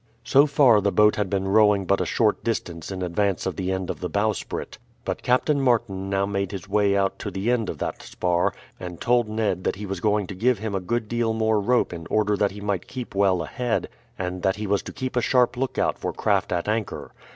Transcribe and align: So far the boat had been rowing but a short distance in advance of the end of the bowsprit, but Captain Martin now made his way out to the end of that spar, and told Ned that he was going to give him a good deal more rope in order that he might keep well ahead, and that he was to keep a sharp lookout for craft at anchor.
So 0.23 0.47
far 0.47 0.81
the 0.81 0.91
boat 0.91 1.15
had 1.15 1.29
been 1.29 1.47
rowing 1.49 1.85
but 1.85 2.01
a 2.01 2.07
short 2.07 2.43
distance 2.43 2.89
in 2.91 3.03
advance 3.03 3.45
of 3.45 3.55
the 3.55 3.71
end 3.71 3.91
of 3.91 3.99
the 3.99 4.09
bowsprit, 4.09 4.79
but 5.05 5.21
Captain 5.21 5.61
Martin 5.61 6.09
now 6.09 6.25
made 6.25 6.51
his 6.51 6.67
way 6.67 6.97
out 6.97 7.19
to 7.19 7.29
the 7.29 7.51
end 7.51 7.69
of 7.69 7.77
that 7.77 8.01
spar, 8.01 8.51
and 8.79 8.99
told 8.99 9.29
Ned 9.29 9.63
that 9.63 9.75
he 9.75 9.85
was 9.85 9.99
going 9.99 10.25
to 10.25 10.33
give 10.33 10.57
him 10.57 10.73
a 10.73 10.79
good 10.79 11.07
deal 11.07 11.33
more 11.35 11.59
rope 11.61 11.93
in 11.93 12.07
order 12.09 12.35
that 12.35 12.49
he 12.49 12.61
might 12.61 12.87
keep 12.87 13.13
well 13.13 13.43
ahead, 13.43 13.89
and 14.17 14.41
that 14.41 14.55
he 14.55 14.65
was 14.65 14.81
to 14.81 14.91
keep 14.91 15.15
a 15.15 15.21
sharp 15.21 15.55
lookout 15.55 15.99
for 15.99 16.11
craft 16.13 16.51
at 16.51 16.67
anchor. 16.67 17.11